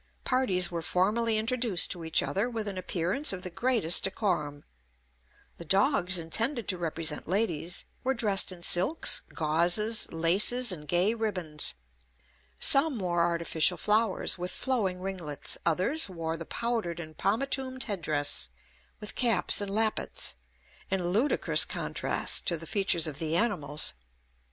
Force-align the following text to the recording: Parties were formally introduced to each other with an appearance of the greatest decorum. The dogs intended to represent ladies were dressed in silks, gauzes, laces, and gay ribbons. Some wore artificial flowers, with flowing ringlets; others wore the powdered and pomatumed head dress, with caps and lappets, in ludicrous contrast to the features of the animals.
Parties 0.23 0.71
were 0.71 0.81
formally 0.81 1.37
introduced 1.37 1.91
to 1.91 2.03
each 2.03 2.23
other 2.23 2.49
with 2.49 2.67
an 2.67 2.75
appearance 2.75 3.31
of 3.31 3.43
the 3.43 3.51
greatest 3.51 4.03
decorum. 4.03 4.63
The 5.57 5.63
dogs 5.63 6.17
intended 6.17 6.67
to 6.69 6.77
represent 6.79 7.27
ladies 7.27 7.85
were 8.03 8.15
dressed 8.15 8.51
in 8.51 8.63
silks, 8.63 9.21
gauzes, 9.31 10.11
laces, 10.11 10.71
and 10.71 10.87
gay 10.87 11.13
ribbons. 11.13 11.75
Some 12.59 12.97
wore 12.97 13.21
artificial 13.21 13.77
flowers, 13.77 14.39
with 14.39 14.49
flowing 14.49 15.01
ringlets; 15.01 15.55
others 15.67 16.09
wore 16.09 16.35
the 16.35 16.45
powdered 16.47 16.99
and 16.99 17.15
pomatumed 17.15 17.83
head 17.83 18.01
dress, 18.01 18.49
with 18.99 19.13
caps 19.13 19.61
and 19.61 19.69
lappets, 19.69 20.33
in 20.89 21.09
ludicrous 21.09 21.63
contrast 21.63 22.47
to 22.47 22.57
the 22.57 22.65
features 22.65 23.05
of 23.05 23.19
the 23.19 23.35
animals. 23.35 23.93